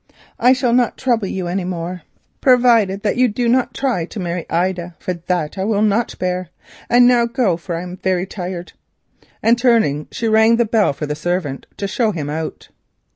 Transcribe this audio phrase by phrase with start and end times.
[0.39, 2.01] I shall not trouble you any more,
[2.41, 6.49] provided that you do not try to marry Ida, for that I will not bear.
[6.89, 8.73] And now go, for I am very tired,"
[9.43, 12.69] and turning, she rang the bell for the servant to show him out.